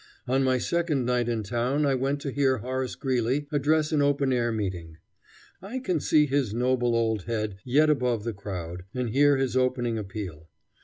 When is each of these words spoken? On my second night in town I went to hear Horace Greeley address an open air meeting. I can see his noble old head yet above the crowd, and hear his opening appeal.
On 0.27 0.43
my 0.43 0.57
second 0.57 1.05
night 1.05 1.29
in 1.29 1.43
town 1.43 1.85
I 1.85 1.93
went 1.93 2.21
to 2.21 2.31
hear 2.31 2.57
Horace 2.57 2.95
Greeley 2.95 3.45
address 3.51 3.91
an 3.91 4.01
open 4.01 4.33
air 4.33 4.51
meeting. 4.51 4.97
I 5.61 5.77
can 5.77 5.99
see 5.99 6.25
his 6.25 6.55
noble 6.55 6.95
old 6.95 7.25
head 7.25 7.57
yet 7.63 7.91
above 7.91 8.23
the 8.23 8.33
crowd, 8.33 8.81
and 8.95 9.11
hear 9.11 9.37
his 9.37 9.55
opening 9.55 9.99
appeal. 9.99 10.47